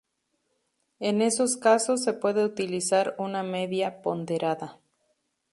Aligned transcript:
En 0.99 1.21
esos 1.21 1.57
casos 1.57 2.01
se 2.03 2.13
puede 2.13 2.43
utilizar 2.43 3.13
una 3.19 3.43
media 3.43 4.01
ponderada. 4.01 4.79